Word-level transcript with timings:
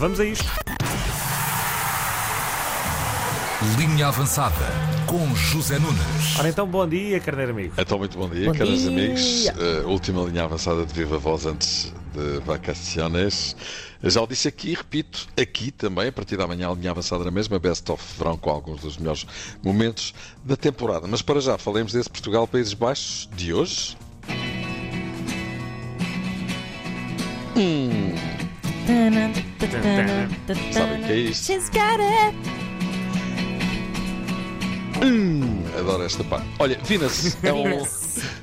Vamos 0.00 0.18
a 0.18 0.24
isto. 0.24 0.46
Linha 3.78 4.06
Avançada 4.06 4.54
com 5.06 5.34
José 5.34 5.78
Nunes. 5.78 6.38
Ora 6.38 6.48
então, 6.48 6.66
bom 6.66 6.88
dia, 6.88 7.20
carneiro 7.20 7.52
amigo. 7.52 7.74
Então, 7.76 7.98
muito 7.98 8.16
bom 8.16 8.26
dia, 8.26 8.46
Bom 8.50 8.56
caros 8.56 8.80
dia. 8.80 8.88
amigos. 8.88 9.48
Uh, 9.48 9.86
última 9.86 10.22
linha 10.22 10.44
avançada 10.44 10.86
de 10.86 10.94
Viva 10.94 11.18
Voz 11.18 11.44
antes 11.44 11.92
de 12.14 12.40
vacaciones. 12.46 13.54
Já 14.02 14.22
o 14.22 14.26
disse 14.26 14.48
aqui, 14.48 14.72
repito, 14.72 15.28
aqui 15.38 15.70
também, 15.70 16.08
a 16.08 16.12
partir 16.12 16.38
da 16.38 16.46
manhã, 16.46 16.70
a 16.70 16.74
linha 16.74 16.92
avançada 16.92 17.22
na 17.22 17.30
mesma, 17.30 17.58
Best 17.58 17.92
of 17.92 18.02
verão 18.16 18.38
com 18.38 18.48
alguns 18.48 18.80
dos 18.80 18.96
melhores 18.96 19.26
momentos 19.62 20.14
da 20.42 20.56
temporada. 20.56 21.06
Mas 21.06 21.20
para 21.20 21.42
já, 21.42 21.58
falemos 21.58 21.92
desse 21.92 22.08
Portugal-Países 22.08 22.72
Baixos 22.72 23.28
de 23.36 23.52
hoje. 23.52 23.98
Sabem 30.72 31.00
o 31.02 31.04
que 31.06 31.12
é 31.12 31.16
isto? 31.16 31.44
She's 31.46 31.68
got 31.70 32.00
it. 32.00 32.36
Adoro 35.78 36.02
esta 36.02 36.22
parte. 36.24 36.46
Olha, 36.58 36.78
Venus 36.84 37.36
é 37.42 37.52
um 37.52 37.84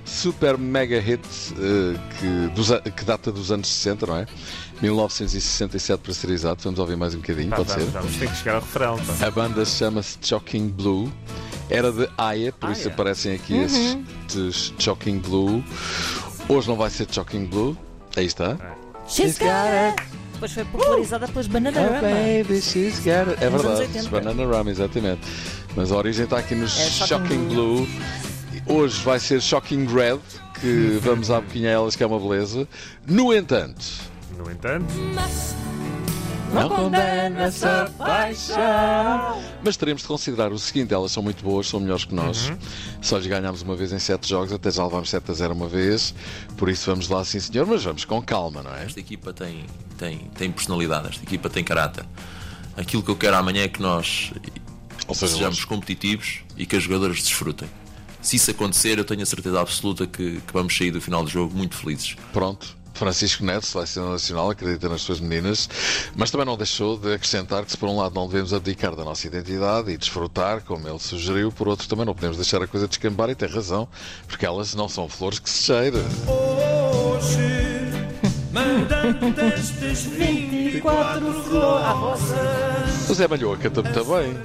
super 0.06 0.58
mega 0.58 1.00
hit 1.00 1.22
eh, 1.60 2.00
que, 2.20 2.48
dos 2.56 2.70
que 2.96 3.06
data 3.06 3.32
dos 3.32 3.52
anos 3.52 3.68
60, 3.68 4.08
não 4.08 4.18
é? 4.18 4.26
1967 4.82 6.00
para 6.02 6.14
ser 6.14 6.30
exato. 6.32 6.64
Vamos 6.64 6.80
ouvir 6.80 6.96
mais 6.98 7.14
um 7.14 7.20
bocadinho, 7.20 7.50
Pá, 7.50 7.58
pode 7.58 7.70
vamos, 7.70 7.84
ser? 7.86 7.92
vamos 7.92 8.16
ter 8.18 8.30
que 8.30 8.36
chegar 8.38 8.56
ao 8.56 8.62
refrão. 8.62 8.98
pá. 8.98 9.28
A 9.28 9.32
banda 9.32 9.66
chama-se 9.66 10.18
Shocking 10.22 10.70
Blue. 10.70 11.12
Era 11.70 11.92
de 11.92 12.08
Aya, 12.18 12.54
por 12.54 12.72
isso 12.72 12.84
Aya. 12.88 12.94
aparecem 12.94 13.36
aqui 13.36 13.58
esses 13.58 13.98
estes 14.30 14.74
Shocking 14.80 15.20
Blue. 15.20 15.64
Hoje 16.48 16.68
não 16.68 16.76
vai 16.78 16.90
ser 16.90 17.08
Shocking 17.12 17.46
Blue. 17.46 17.78
Aí 18.16 18.26
está. 18.26 18.58
She's 19.08 19.38
got 19.38 19.48
it. 19.50 20.02
Depois 20.38 20.52
foi 20.52 20.66
popularizada 20.66 21.28
pelas 21.28 21.48
Bananarama. 21.48 22.00
baby, 22.02 22.62
she's 22.62 23.00
got 23.00 23.28
it. 23.28 23.44
É 23.44 23.50
Nos 23.50 23.62
verdade, 23.64 23.82
80. 23.94 24.10
Banana 24.10 24.46
Rum, 24.46 24.70
exatamente. 24.70 25.22
Mas 25.76 25.92
a 25.92 25.98
origem 25.98 26.26
está 26.26 26.38
aqui 26.38 26.54
no 26.54 26.68
Shocking 26.68 27.08
Shocking 27.08 27.48
Blue. 27.48 27.88
Hoje 28.68 29.02
vai 29.04 29.20
ser 29.20 29.42
Shocking 29.42 29.86
Red, 29.88 30.20
que 30.62 31.00
vamos 31.02 31.32
à 31.32 31.42
boquinha 31.42 31.70
a 31.70 31.74
elas, 31.74 31.96
que 31.96 32.04
é 32.04 32.06
uma 32.08 32.20
beleza. 32.20 32.68
No 33.08 33.34
entanto, 33.34 33.84
No 34.38 34.52
entanto, 34.52 34.94
não 36.54 36.70
condena 36.70 37.42
essa 37.44 37.92
paixão. 37.98 39.42
Mas 39.64 39.78
teremos 39.78 40.02
de 40.02 40.08
considerar 40.08 40.52
o 40.52 40.60
seguinte: 40.60 40.94
elas 40.94 41.12
são 41.12 41.22
muito 41.24 41.44
boas, 41.44 41.68
são 41.68 41.80
melhores 41.80 42.06
que 42.06 42.14
nós. 42.16 42.52
Só 43.02 43.18
lhes 43.18 43.28
ganhámos 43.28 43.62
uma 43.62 43.76
vez 43.76 43.92
em 43.92 44.00
sete 44.00 44.28
jogos, 44.30 44.52
até 44.52 44.72
já 44.72 44.84
levámos 44.84 45.10
7 45.10 45.30
a 45.32 45.34
0 45.34 45.54
uma 45.54 45.68
vez. 45.68 46.14
Por 46.58 46.70
isso 46.70 46.90
vamos 46.90 47.08
lá, 47.10 47.24
sim 47.24 47.40
senhor, 47.40 47.66
mas 47.66 47.84
vamos 47.84 48.06
com 48.06 48.22
calma, 48.22 48.64
não 48.64 48.74
é? 48.76 48.86
Esta 48.86 49.00
equipa 49.00 49.34
tem, 49.34 49.66
tem, 49.98 50.20
tem 50.36 50.52
personalidade, 50.52 51.10
esta 51.10 51.24
equipa 51.24 51.50
tem 51.50 51.64
caráter. 51.64 52.06
Aquilo 52.76 53.02
que 53.04 53.10
eu 53.10 53.16
quero 53.16 53.36
amanhã 53.36 53.64
é 53.64 53.68
que 53.68 53.82
nós 53.82 54.32
Ou 55.08 55.16
seja, 55.16 55.34
sejamos 55.34 55.58
nós- 55.58 55.66
competitivos 55.66 56.40
e 56.56 56.66
que 56.66 56.76
as 56.76 56.84
jogadoras 56.84 57.18
desfrutem. 57.22 57.68
Se 58.22 58.36
isso 58.36 58.52
acontecer, 58.52 58.98
eu 58.98 59.06
tenho 59.06 59.22
a 59.22 59.26
certeza 59.26 59.60
absoluta 59.62 60.06
que, 60.06 60.42
que 60.42 60.54
vamos 60.54 60.76
sair 60.76 60.92
do 60.92 61.00
final 61.02 61.24
do 61.24 61.30
jogo 61.30 61.56
muito 61.56 61.76
felizes. 61.76 62.16
Pronto. 62.34 62.76
Francisco 62.98 63.46
Neto, 63.46 63.66
selecionador 63.66 64.14
nacional, 64.14 64.50
acredita 64.50 64.90
nas 64.90 65.02
suas 65.02 65.20
meninas, 65.20 65.70
mas 66.16 66.32
também 66.32 66.46
não 66.46 66.58
deixou 66.58 66.98
de 66.98 67.14
acrescentar 67.14 67.64
que, 67.64 67.72
se 67.72 67.78
por 67.78 67.88
um 67.90 67.98
lado 67.98 68.14
não 68.16 68.28
devemos 68.28 68.54
abdicar 68.54 68.96
da 68.96 69.04
nossa 69.04 69.28
identidade 69.28 69.92
e 69.92 69.98
desfrutar, 69.98 70.62
como 70.64 70.88
ele 70.88 71.00
sugeriu, 71.00 71.52
por 71.52 71.68
outro 71.68 71.88
também 71.88 72.06
não 72.06 72.14
podemos 72.16 72.38
deixar 72.38 72.62
a 72.62 72.68
coisa 72.68 72.88
descambar 72.88 73.30
e 73.30 73.36
tem 73.36 73.48
razão, 73.48 73.88
porque 74.28 74.46
elas 74.46 74.74
não 74.76 74.90
são 74.90 75.08
flores 75.08 75.40
que 75.40 75.50
se 75.50 75.64
cheira. 75.64 76.00
Hoje, 76.28 77.88
mandando 78.52 79.42
estes 79.42 80.06
24 80.18 81.50
rosas. 81.52 83.10
O 83.10 83.14
Zé 83.14 83.28
Malhoa 83.28 83.58
canta 83.58 83.82
muito 83.82 84.06
bem. 84.06 84.38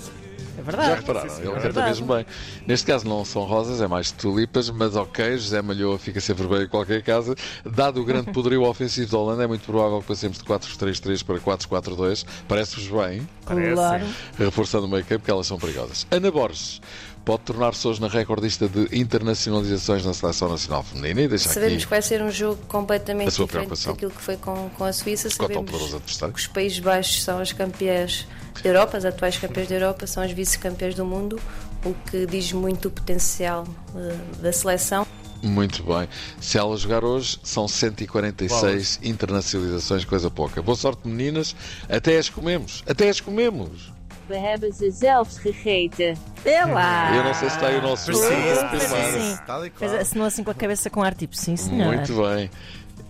É 0.53 0.56
Já 0.56 0.62
verdade. 0.62 1.00
repararam? 1.00 1.34
Ele 1.34 1.45
canta 1.47 1.61
verdade. 1.61 1.89
mesmo 1.89 2.14
bem. 2.14 2.27
Neste 2.67 2.86
caso 2.86 3.08
não 3.08 3.25
são 3.25 3.42
rosas, 3.45 3.81
é 3.81 3.86
mais 3.89 4.11
tulipas, 4.11 4.69
mas 4.70 4.95
ok, 4.97 5.36
José 5.39 5.63
Malhoa 5.63 5.98
fica 5.98 6.20
sempre 6.20 6.46
bem 6.46 6.63
em 6.63 6.68
qualquer 6.68 7.02
casa. 7.02 7.35
Dado 7.64 8.01
o 8.01 8.05
grande 8.05 8.30
poderio 8.33 8.63
ofensivo 8.64 9.11
da 9.11 9.18
Holanda, 9.18 9.45
é 9.45 9.46
muito 9.46 9.64
provável 9.64 10.01
que 10.01 10.08
passemos 10.08 10.39
de 10.39 10.45
4-3-3 10.45 11.24
para 11.24 11.39
4-4-2. 11.39 12.24
Parece-vos 12.46 12.89
bem? 12.89 13.27
parece. 13.45 13.74
Claro. 13.74 14.07
reforçando 14.39 14.86
o 14.86 14.89
make-up, 14.89 15.18
porque 15.18 15.30
elas 15.30 15.46
são 15.46 15.58
perigosas. 15.58 16.07
Ana 16.11 16.30
Borges 16.30 16.80
pode 17.24 17.42
tornar-se 17.42 17.86
hoje 17.86 18.00
na 18.00 18.08
recordista 18.08 18.68
de 18.68 18.88
internacionalizações 18.98 20.05
na 20.05 20.12
seleção 20.12 20.48
nacional 20.48 20.83
feminina 20.83 21.22
e 21.22 21.28
deixa 21.28 21.48
Sabemos 21.48 21.74
aqui 21.74 21.84
que 21.84 21.90
vai 21.90 22.02
ser 22.02 22.22
um 22.22 22.30
jogo 22.30 22.60
completamente 22.66 23.28
A 23.28 23.30
sua 23.30 23.46
diferente 23.46 23.66
preocupação. 23.66 23.92
daquilo 23.92 24.10
que 24.10 24.20
foi 24.22 24.36
com, 24.36 24.70
com 24.70 24.84
a 24.84 24.92
Suíça. 24.92 25.30
Sabemos 25.30 25.70
que 25.70 26.27
os 26.34 26.46
Países 26.46 26.78
Baixos 26.78 27.22
são 27.22 27.38
as 27.38 27.52
campeãs 27.52 28.27
da 28.62 28.68
Europa, 28.68 28.96
as 28.96 29.05
atuais 29.05 29.36
campeãs 29.38 29.68
da 29.68 29.74
Europa, 29.77 30.06
são 30.06 30.22
as 30.22 30.33
vice-campeãs 30.33 30.94
do 30.94 31.05
mundo, 31.05 31.40
o 31.84 31.94
que 32.10 32.27
diz 32.27 32.52
muito 32.52 32.88
o 32.88 32.90
potencial 32.90 33.66
eh, 33.96 34.16
da 34.40 34.52
seleção. 34.52 35.06
Muito 35.42 35.83
bem. 35.83 36.08
Se 36.40 36.56
ela 36.56 36.77
jogar 36.77 37.04
hoje, 37.04 37.39
são 37.42 37.66
146 37.66 39.00
internacionalizações, 39.02 40.04
coisa 40.04 40.30
pouca. 40.30 40.62
Boa 40.62 40.77
sorte, 40.77 41.08
meninas. 41.08 41.56
Até 41.89 42.16
as 42.16 42.28
comemos. 42.28 42.84
Até 42.86 43.08
as 43.08 43.20
comemos. 43.20 43.92
We 44.28 44.36
hebben 44.38 44.72
ze 44.72 44.90
zelfs 44.90 45.38
gegeten. 45.38 46.16
Lá. 46.44 47.14
Eu 47.16 47.24
não 47.24 47.34
sei 47.34 47.48
se 47.50 47.55
está 47.56 47.68
aí 47.68 47.78
o 47.78 47.83
nosso 47.83 48.10
assim. 48.10 49.38
Tal 49.46 49.66
e 49.66 49.70
qual. 49.70 49.90
Fez 49.90 49.92
assinou 50.00 50.27
assim 50.27 50.42
com 50.44 50.50
a 50.50 50.55
cabeça 50.55 50.88
com 50.90 51.02
ar 51.02 51.14
tipo, 51.14 51.36
sim 51.36 51.56
senhor. 51.56 51.94
Muito 51.94 52.12
bem. 52.22 52.50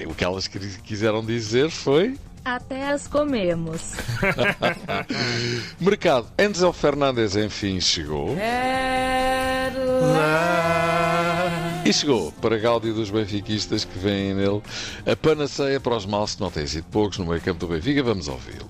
O 0.07 0.15
que 0.15 0.25
elas 0.25 0.47
quis- 0.49 0.77
quiseram 0.79 1.25
dizer 1.25 1.71
foi. 1.71 2.19
Até 2.45 2.89
as 2.91 3.07
comemos. 3.07 3.93
Mercado. 5.81 6.27
Enzo 6.37 6.73
Fernandes, 6.73 7.37
enfim, 7.37 7.81
chegou. 7.81 8.37
E 11.85 11.93
chegou 11.93 12.33
para 12.41 12.59
Gáudio 12.59 12.95
dos 12.95 13.11
benfiquistas 13.11 13.85
que 13.85 13.99
vêm 13.99 14.35
nele 14.35 14.61
a 15.07 15.15
panaceia 15.17 15.79
para 15.81 15.97
os 15.97 16.07
males 16.07 16.35
que 16.35 16.41
não 16.41 16.51
têm 16.51 16.67
sido 16.67 16.85
poucos 16.91 17.19
no 17.19 17.27
meio 17.27 17.41
campo 17.41 17.61
do 17.61 17.69
Benfica. 17.73 18.03
Vamos 18.03 18.29
ouvi-lo. 18.29 18.69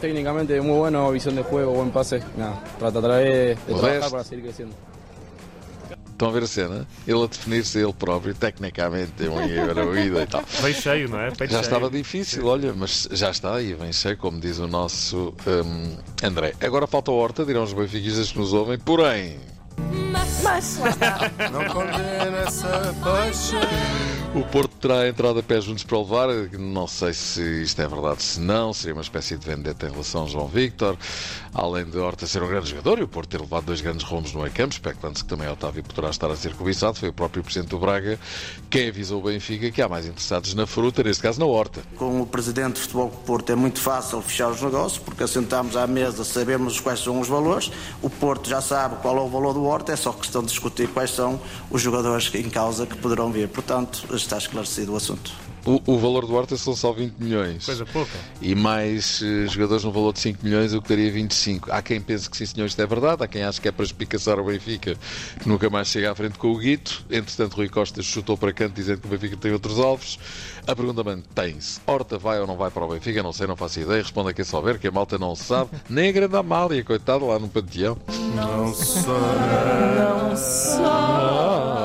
Técnicamente 0.00 0.60
muy 0.60 0.78
bueno, 0.78 1.10
visión 1.10 1.36
de 1.36 1.42
juego, 1.42 1.72
buen 1.72 1.90
pase. 1.90 2.22
Nada, 2.36 2.62
trataré 2.78 3.24
de, 3.24 3.48
de 3.54 3.56
trabajar 3.74 4.10
para 4.10 4.24
seguir 4.24 4.42
creciendo. 4.44 4.74
Estão 6.10 6.28
a 6.28 6.32
ver 6.32 6.44
a 6.44 6.46
cena? 6.46 6.86
Ele 7.06 7.22
a 7.22 7.26
definir-se 7.26 7.78
ele 7.78 7.92
próprio, 7.92 8.34
tecnicamente, 8.34 9.26
é 9.26 9.28
um 9.28 9.38
heroída 9.38 10.22
e 10.22 10.26
tal. 10.26 10.42
Veio 10.62 10.74
cheio, 10.74 11.08
não 11.10 11.20
é? 11.20 11.30
Peito 11.30 11.52
Já 11.52 11.58
cheio. 11.58 11.60
estava 11.60 11.90
difícil, 11.90 12.46
olha, 12.46 12.72
mas 12.72 13.06
já 13.12 13.30
está 13.30 13.60
e 13.60 13.74
vem 13.74 13.92
cheio, 13.92 14.16
como 14.16 14.40
diz 14.40 14.58
o 14.58 14.66
nosso 14.66 15.34
hum, 15.46 15.96
André. 16.22 16.54
Agora 16.62 16.86
falta 16.86 17.10
a 17.10 17.14
horta, 17.14 17.44
dirão 17.44 17.62
os 17.64 17.74
benfiquistas 17.74 18.32
que 18.32 18.38
nos 18.38 18.54
ouvem, 18.54 18.78
porém. 18.78 19.38
Mas 20.42 20.78
está. 20.78 21.30
Não 21.50 21.64
condena 21.66 22.38
essa 22.46 22.94
paixão. 23.04 24.15
O 24.36 24.44
Porto 24.44 24.76
terá 24.76 25.00
a 25.00 25.08
entrada 25.08 25.40
a 25.40 25.42
pé 25.42 25.58
juntos 25.62 25.82
para 25.82 25.96
o 25.96 26.02
levar. 26.02 26.28
Não 26.58 26.86
sei 26.86 27.14
se 27.14 27.62
isto 27.62 27.80
é 27.80 27.88
verdade, 27.88 28.22
se 28.22 28.38
não. 28.38 28.70
Seria 28.74 28.92
uma 28.92 29.00
espécie 29.00 29.34
de 29.38 29.46
vendetta 29.46 29.86
em 29.86 29.90
relação 29.90 30.20
ao 30.20 30.28
João 30.28 30.46
Victor. 30.46 30.94
Além 31.54 31.86
de 31.86 31.96
Horta 31.96 32.26
ser 32.26 32.42
um 32.42 32.46
grande 32.46 32.68
jogador 32.68 32.98
e 32.98 33.02
o 33.02 33.08
Porto 33.08 33.30
ter 33.30 33.40
levado 33.40 33.64
dois 33.64 33.80
grandes 33.80 34.04
rombos 34.04 34.34
no 34.34 34.40
meio 34.40 34.52
campo, 34.52 34.74
especulando-se 34.74 35.24
que 35.24 35.30
também 35.30 35.48
Otávio 35.48 35.82
poderá 35.82 36.10
estar 36.10 36.30
a 36.30 36.36
ser 36.36 36.52
cobiçado. 36.52 36.98
Foi 36.98 37.08
o 37.08 37.14
próprio 37.14 37.42
Presidente 37.42 37.70
do 37.70 37.78
Braga 37.78 38.18
quem 38.68 38.90
avisou 38.90 39.20
o 39.20 39.24
Benfica 39.24 39.70
que 39.70 39.80
há 39.80 39.88
mais 39.88 40.04
interessados 40.04 40.52
na 40.52 40.66
fruta, 40.66 41.02
neste 41.02 41.22
caso 41.22 41.40
na 41.40 41.46
horta. 41.46 41.80
Com 41.96 42.20
o 42.20 42.26
presidente 42.26 42.74
de 42.74 42.80
Futebol 42.82 43.08
do 43.08 43.16
Porto 43.16 43.50
é 43.52 43.56
muito 43.56 43.80
fácil 43.80 44.20
fechar 44.20 44.50
os 44.50 44.60
negócios, 44.60 44.98
porque 44.98 45.22
assentamos 45.22 45.78
à 45.78 45.86
mesa, 45.86 46.24
sabemos 46.24 46.78
quais 46.78 47.00
são 47.00 47.18
os 47.20 47.28
valores, 47.28 47.72
o 48.02 48.10
Porto 48.10 48.50
já 48.50 48.60
sabe 48.60 48.96
qual 48.96 49.16
é 49.16 49.20
o 49.22 49.28
valor 49.28 49.54
do 49.54 49.64
Horta, 49.64 49.92
é 49.94 49.96
só 49.96 50.12
questão 50.12 50.42
de 50.42 50.48
discutir 50.48 50.88
quais 50.88 51.10
são 51.10 51.40
os 51.70 51.80
jogadores 51.80 52.30
em 52.34 52.50
causa 52.50 52.84
que 52.84 52.98
poderão 52.98 53.32
vir. 53.32 53.48
Portanto, 53.48 54.06
está 54.26 54.38
esclarecido 54.38 54.92
o 54.92 54.96
assunto. 54.96 55.32
O, 55.66 55.82
o 55.94 55.98
valor 55.98 56.24
do 56.24 56.32
Horta 56.32 56.56
são 56.56 56.76
só 56.76 56.92
20 56.92 57.14
milhões. 57.18 57.66
Coisa 57.66 57.84
pouca. 57.84 58.12
E 58.40 58.54
mais 58.54 59.20
eh, 59.20 59.48
jogadores 59.48 59.82
no 59.82 59.90
valor 59.90 60.12
de 60.12 60.20
5 60.20 60.38
milhões, 60.44 60.72
o 60.72 60.80
que 60.80 60.88
daria 60.88 61.10
25. 61.10 61.72
Há 61.72 61.82
quem 61.82 62.00
pense 62.00 62.30
que 62.30 62.36
sim, 62.36 62.46
senhor, 62.46 62.66
isto 62.66 62.80
é 62.80 62.86
verdade. 62.86 63.24
Há 63.24 63.26
quem 63.26 63.42
acha 63.42 63.60
que 63.60 63.66
é 63.66 63.72
para 63.72 63.84
espicaçar 63.84 64.38
o 64.38 64.44
Benfica, 64.44 64.96
que 65.40 65.48
nunca 65.48 65.68
mais 65.68 65.88
chega 65.88 66.12
à 66.12 66.14
frente 66.14 66.38
com 66.38 66.52
o 66.52 66.58
Guito. 66.58 67.04
Entretanto, 67.10 67.54
Rui 67.56 67.68
Costa 67.68 68.00
chutou 68.00 68.38
para 68.38 68.52
canto, 68.52 68.74
dizendo 68.74 69.00
que 69.00 69.08
o 69.08 69.10
Benfica 69.10 69.36
tem 69.36 69.50
outros 69.50 69.80
alvos. 69.80 70.20
A 70.68 70.76
pergunta 70.76 71.02
mantém-se: 71.02 71.80
Horta 71.84 72.16
vai 72.16 72.38
ou 72.40 72.46
não 72.46 72.56
vai 72.56 72.70
para 72.70 72.84
o 72.84 72.88
Benfica? 72.88 73.20
Não 73.20 73.32
sei, 73.32 73.48
não 73.48 73.56
faço 73.56 73.80
ideia. 73.80 74.02
Responda 74.02 74.32
quem 74.32 74.44
souber, 74.44 74.78
que 74.78 74.86
a 74.86 74.92
malta 74.92 75.18
não 75.18 75.34
sabe. 75.34 75.70
Nem 75.90 76.10
a 76.10 76.12
grande 76.12 76.36
Amália, 76.36 76.84
coitada, 76.84 77.24
lá 77.24 77.40
no 77.40 77.48
panteão. 77.48 77.98
Não 78.36 78.72
sei. 78.72 79.02
Não 79.98 80.36
só. 80.36 81.76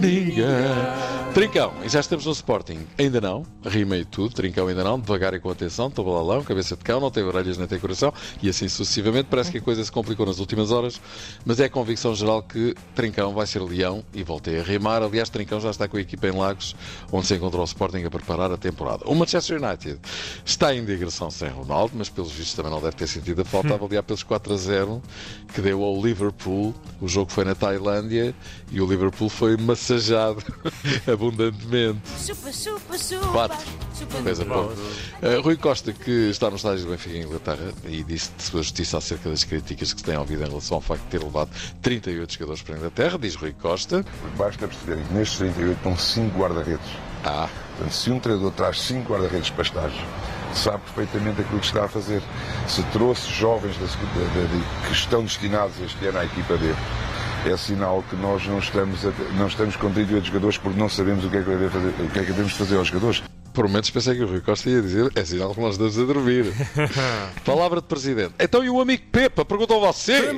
Ninguém. 0.00 1.01
Trincão, 1.34 1.72
e 1.82 1.88
já 1.88 1.98
estamos 1.98 2.26
no 2.26 2.32
Sporting. 2.32 2.86
Ainda 2.98 3.18
não, 3.18 3.46
rima 3.64 3.96
e 3.96 4.04
tudo. 4.04 4.34
Trincão 4.34 4.66
ainda 4.66 4.84
não, 4.84 5.00
devagar 5.00 5.32
e 5.32 5.40
com 5.40 5.48
atenção. 5.48 5.90
Tabalalão, 5.90 6.44
cabeça 6.44 6.76
de 6.76 6.84
cão, 6.84 7.00
não 7.00 7.10
tem 7.10 7.24
orelhas 7.24 7.56
nem 7.56 7.66
tem 7.66 7.78
coração. 7.78 8.12
E 8.42 8.50
assim 8.50 8.68
sucessivamente. 8.68 9.28
Parece 9.30 9.50
que 9.50 9.56
a 9.56 9.60
coisa 9.62 9.82
se 9.82 9.90
complicou 9.90 10.26
nas 10.26 10.38
últimas 10.38 10.70
horas. 10.70 11.00
Mas 11.42 11.58
é 11.58 11.64
a 11.64 11.70
convicção 11.70 12.14
geral 12.14 12.42
que 12.42 12.74
Trincão 12.94 13.32
vai 13.32 13.46
ser 13.46 13.62
leão 13.62 14.04
e 14.12 14.22
voltei 14.22 14.60
a 14.60 14.62
rimar. 14.62 15.02
Aliás, 15.02 15.30
Trincão 15.30 15.58
já 15.58 15.70
está 15.70 15.88
com 15.88 15.96
a 15.96 16.02
equipa 16.02 16.28
em 16.28 16.32
Lagos, 16.32 16.76
onde 17.10 17.26
se 17.26 17.34
encontrou 17.34 17.62
o 17.62 17.64
Sporting 17.64 18.04
a 18.04 18.10
preparar 18.10 18.52
a 18.52 18.58
temporada. 18.58 19.04
O 19.06 19.14
Manchester 19.14 19.56
United 19.56 20.00
está 20.44 20.74
em 20.74 20.84
digressão 20.84 21.30
sem 21.30 21.48
Ronaldo, 21.48 21.94
mas 21.96 22.10
pelos 22.10 22.30
vistos 22.30 22.52
também 22.52 22.70
não 22.70 22.82
deve 22.82 22.96
ter 22.96 23.06
sentido 23.06 23.40
a 23.40 23.44
falta. 23.46 23.72
Avaliar 23.72 24.02
pelos 24.02 24.22
4 24.22 24.52
a 24.52 24.56
0 24.58 25.02
que 25.54 25.62
deu 25.62 25.82
ao 25.82 25.98
Liverpool. 25.98 26.74
O 27.00 27.08
jogo 27.08 27.32
foi 27.32 27.46
na 27.46 27.54
Tailândia 27.54 28.34
e 28.70 28.82
o 28.82 28.86
Liverpool 28.86 29.30
foi 29.30 29.56
massageado 29.56 30.44
abundantemente. 31.26 32.00
Chupa, 32.26 32.52
chupa, 32.52 32.98
chupa. 32.98 33.26
Quatro. 33.28 33.58
Chupa. 33.98 34.22
Coisa 34.22 34.44
pouco. 34.44 34.72
Uh, 34.72 35.40
Rui 35.42 35.56
Costa, 35.56 35.92
que 35.92 36.10
está 36.30 36.50
no 36.50 36.56
estádio 36.56 36.84
do 36.84 36.90
Benfica 36.90 37.16
em 37.16 37.22
Inglaterra 37.22 37.72
e 37.84 38.02
disse 38.02 38.30
de 38.36 38.42
sua 38.42 38.62
justiça 38.62 38.98
acerca 38.98 39.30
das 39.30 39.44
críticas 39.44 39.92
que 39.92 40.00
se 40.00 40.04
têm 40.04 40.16
ouvido 40.16 40.42
em 40.42 40.48
relação 40.48 40.76
ao 40.76 40.80
facto 40.80 41.02
de 41.04 41.08
ter 41.10 41.22
levado 41.22 41.50
38 41.80 42.32
jogadores 42.34 42.62
para 42.62 42.74
a 42.74 42.78
Inglaterra, 42.78 43.18
diz 43.18 43.34
Rui 43.36 43.52
Costa. 43.52 44.04
Basta 44.36 44.66
perceberem 44.66 45.04
que 45.04 45.14
nestes 45.14 45.38
38 45.38 45.76
estão 45.76 45.96
5 45.96 46.38
guarda-redes. 46.38 46.86
Ah, 47.24 47.48
Portanto, 47.76 47.92
se 47.94 48.10
um 48.10 48.18
treinador 48.20 48.50
traz 48.52 48.80
5 48.82 49.10
guarda-redes 49.12 49.50
para 49.50 49.62
estágio, 49.62 50.04
sabe 50.54 50.82
perfeitamente 50.94 51.40
aquilo 51.40 51.60
que 51.60 51.66
está 51.66 51.84
a 51.84 51.88
fazer. 51.88 52.22
Se 52.68 52.82
trouxe 52.84 53.30
jovens 53.30 53.76
da, 53.78 53.86
da- 53.86 53.92
da- 53.94 54.86
que 54.88 54.92
estão 54.92 55.22
destinados 55.22 55.74
este 55.80 56.04
ano 56.06 56.18
à 56.18 56.24
equipa 56.24 56.56
dele, 56.58 56.76
é 57.50 57.56
sinal 57.56 58.02
que 58.08 58.16
nós 58.16 58.46
não 58.46 58.58
estamos, 58.58 59.04
a- 59.06 59.12
não 59.36 59.46
estamos 59.46 59.76
com 59.76 59.90
38 59.90 60.26
jogadores 60.26 60.58
porque 60.58 60.78
não 60.78 60.88
sabemos 60.88 61.24
o 61.24 61.30
que 61.30 61.36
é 61.36 61.40
que, 61.42 61.48
devemos 61.50 61.72
fazer, 61.72 61.88
o 61.88 61.92
que, 62.10 62.18
é 62.18 62.22
que 62.22 62.32
devemos 62.32 62.52
fazer 62.52 62.76
aos 62.76 62.88
jogadores. 62.88 63.22
Por 63.52 63.66
momentos 63.66 63.90
pensei 63.90 64.14
que 64.14 64.22
o 64.22 64.26
Rui 64.26 64.40
Costa 64.40 64.70
ia 64.70 64.80
dizer 64.80 65.10
é 65.14 65.24
sinal 65.24 65.54
que 65.54 65.60
nós 65.60 65.72
estamos 65.72 65.98
a 65.98 66.04
dormir. 66.04 66.46
Palavra 67.44 67.80
de 67.80 67.86
presidente. 67.86 68.34
Então 68.38 68.64
e 68.64 68.70
o 68.70 68.80
amigo 68.80 69.02
Pepa? 69.10 69.44
Perguntou 69.44 69.80
você. 69.80 70.30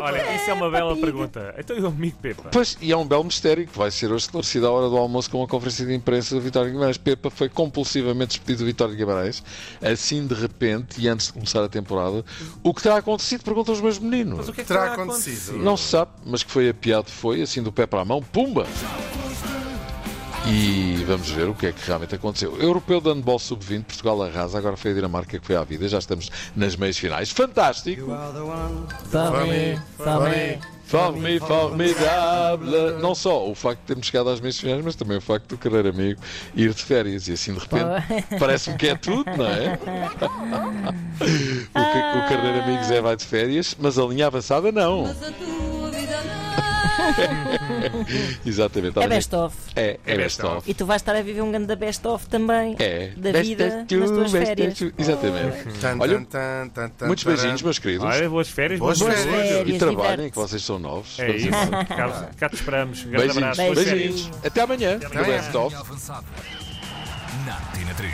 Olha, 0.00 0.36
isso 0.36 0.50
é 0.50 0.52
uma 0.52 0.70
bela 0.70 0.96
pergunta. 0.96 1.54
Então 1.58 1.76
e 1.76 1.80
o 1.80 1.86
amigo 1.86 2.18
Pepa? 2.20 2.50
Pois, 2.52 2.76
e 2.80 2.92
é 2.92 2.96
um 2.96 3.06
belo 3.06 3.24
mistério 3.24 3.66
que 3.66 3.76
vai 3.76 3.90
ser 3.90 4.06
hoje 4.06 4.24
esclarecido 4.24 4.66
à 4.66 4.70
hora 4.70 4.88
do 4.88 4.96
almoço 4.96 5.30
com 5.30 5.42
a 5.42 5.48
conferência 5.48 5.86
de 5.86 5.94
imprensa 5.94 6.34
do 6.34 6.40
Vitório 6.40 6.70
Guimarães. 6.70 6.98
Pepa 6.98 7.30
foi 7.30 7.48
compulsivamente 7.48 8.38
despedido 8.38 8.64
do 8.64 8.66
Vitório 8.66 8.94
Guimarães, 8.94 9.42
assim 9.82 10.26
de 10.26 10.34
repente 10.34 11.00
e 11.00 11.08
antes 11.08 11.28
de 11.28 11.32
começar 11.32 11.64
a 11.64 11.68
temporada. 11.68 12.24
O 12.62 12.74
que 12.74 12.82
terá 12.82 12.96
acontecido? 12.96 13.42
Perguntam 13.42 13.74
os 13.74 13.80
meus 13.80 13.98
meninos. 13.98 14.38
Mas 14.38 14.48
o 14.48 14.52
que 14.52 14.60
é 14.60 14.64
que 14.64 14.68
Terá 14.68 14.90
terá 14.90 14.94
acontecido? 14.94 15.58
Não 15.58 15.76
se 15.76 15.88
sabe, 15.88 16.10
mas 16.24 16.42
que 16.42 16.50
foi 16.50 16.68
apiado 16.68 17.10
foi, 17.10 17.42
assim 17.42 17.62
do 17.62 17.72
pé 17.72 17.86
para 17.86 18.00
a 18.00 18.04
mão, 18.04 18.22
pumba! 18.22 18.66
E 20.46 21.04
vamos 21.06 21.30
ver 21.30 21.48
o 21.48 21.54
que 21.54 21.66
é 21.66 21.72
que 21.72 21.86
realmente 21.86 22.14
aconteceu. 22.14 22.56
Europeu 22.60 23.00
de 23.00 23.10
handball 23.10 23.38
sub-20, 23.38 23.84
Portugal 23.84 24.22
arrasa, 24.22 24.58
agora 24.58 24.76
foi 24.76 24.92
a 24.92 24.94
Dinamarca 24.94 25.38
que 25.38 25.46
foi 25.46 25.56
à 25.56 25.62
vida, 25.62 25.86
já 25.88 25.98
estamos 25.98 26.30
nas 26.56 26.74
meias 26.76 26.98
finais. 26.98 27.30
Fantástico! 27.30 28.06
Fome, 30.84 31.38
fome. 31.38 31.38
Formidável! 31.38 32.98
Não 32.98 33.14
só 33.14 33.48
o 33.48 33.54
facto 33.54 33.80
de 33.80 33.86
termos 33.86 34.06
chegado 34.06 34.28
às 34.30 34.40
meias 34.40 34.58
finais, 34.58 34.84
mas 34.84 34.96
também 34.96 35.18
o 35.18 35.20
facto 35.20 35.46
do 35.50 35.58
querer 35.58 35.86
amigo 35.86 36.20
ir 36.54 36.74
de 36.74 36.82
férias 36.82 37.28
e 37.28 37.32
assim 37.34 37.54
de 37.54 37.60
repente 37.60 37.84
parece-me 38.38 38.76
que 38.76 38.88
é 38.88 38.96
tudo, 38.96 39.30
não 39.36 39.46
é? 39.46 39.78
o, 41.20 41.74
que, 41.74 42.18
o 42.18 42.28
carneiro 42.28 42.62
amigo 42.64 42.82
Zé 42.84 43.00
vai 43.00 43.14
de 43.14 43.24
férias, 43.24 43.76
mas 43.78 43.98
a 43.98 44.04
linha 44.04 44.26
avançada 44.26 44.72
não. 44.72 45.04
Exatamente. 48.46 48.98
É 48.98 49.08
best-of. 49.08 49.56
É, 49.76 49.98
é 50.06 50.14
É 50.14 50.16
best 50.16 50.42
of. 50.44 50.70
E 50.70 50.74
tu 50.74 50.84
vais 50.86 51.00
estar 51.02 51.14
a 51.16 51.22
viver 51.22 51.42
um 51.42 51.50
grande 51.50 51.74
best-of 51.76 52.26
também. 52.28 52.76
É. 52.78 53.12
Da 53.16 53.32
Best 53.32 53.48
vida 53.48 53.64
of 53.66 53.94
you, 53.94 54.00
nas 54.00 54.10
tuas 54.10 54.32
best 54.32 54.46
férias. 54.46 54.82
Exatamente. 54.98 55.78
Tan, 55.80 55.96
Olha, 55.98 56.14
tan, 56.18 56.24
tan, 56.24 56.68
tan, 56.74 56.88
tan, 56.90 57.06
Muitos 57.06 57.24
beijinhos, 57.24 57.62
meus 57.62 57.78
queridos. 57.78 58.06
Olha, 58.06 58.28
boas 58.28 58.48
férias, 58.48 58.78
Boas 58.80 58.98
bom 58.98 59.06
férias. 59.06 59.24
trabalho. 59.24 59.48
Férias, 59.48 59.68
E 59.76 59.78
trabalhem, 59.78 60.30
que 60.30 60.36
vocês 60.36 60.62
são 60.62 60.78
novos. 60.78 61.18
É 61.18 61.30
isso. 61.36 61.48
Cá, 61.88 62.30
cá 62.36 62.48
te 62.48 62.54
esperamos. 62.56 63.04
Um 63.04 63.10
grande 63.10 63.26
Beijinhos, 63.26 63.36
abraço. 63.58 63.62
Boas 63.74 63.78
férias. 63.88 64.10
beijinhos. 64.12 64.30
Até 64.44 64.60
amanhã. 64.62 65.00
amanhã. 65.04 65.20
No 65.20 65.24
Best 65.26 65.56
of. 65.56 65.68
Linha 65.68 65.80
avançada. 65.80 66.26
Na 67.46 67.54
Tina 67.78 67.94
3. 67.94 68.12